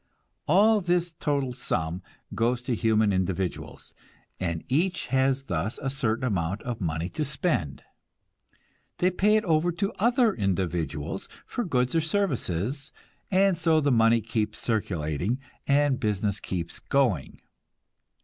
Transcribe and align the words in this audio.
All 0.47 0.81
this 0.81 1.13
total 1.13 1.53
sum 1.53 2.01
goes 2.33 2.63
to 2.63 2.73
human 2.73 3.13
individuals, 3.13 3.93
and 4.39 4.63
each 4.67 5.05
has 5.13 5.43
thus 5.43 5.77
a 5.77 5.91
certain 5.91 6.23
amount 6.25 6.63
of 6.63 6.81
money 6.81 7.07
to 7.09 7.23
spend. 7.23 7.83
They 8.97 9.11
pay 9.11 9.35
it 9.35 9.43
over 9.45 9.71
to 9.73 9.93
other 9.99 10.33
individuals 10.33 11.29
for 11.45 11.63
goods 11.63 11.93
or 11.93 12.01
services, 12.01 12.91
and 13.29 13.55
so 13.55 13.79
the 13.79 13.91
money 13.91 14.21
keeps 14.21 14.57
circulating, 14.57 15.37
and 15.67 15.99
business 15.99 16.39
keeps 16.39 16.79
going. 16.79 17.39